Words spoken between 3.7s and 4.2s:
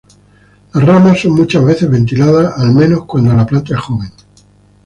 es joven.